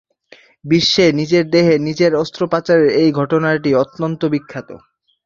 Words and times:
বিশ্বে 0.65 1.05
নিজের 1.19 1.45
দেহে 1.53 1.75
নিজের 1.87 2.11
অস্ত্রোপচারের 2.15 2.89
এই 3.01 3.09
ঘটনাটি 3.19 3.69
অত্যন্ত 3.83 4.21
বিখ্যাত। 4.33 4.69